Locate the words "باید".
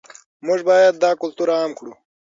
0.69-0.93